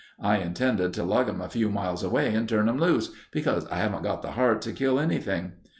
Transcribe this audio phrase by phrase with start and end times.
[0.19, 3.75] I intended to lug 'em a few miles away and turn 'em loose, because I
[3.75, 5.51] haven't got the heart to kill anything.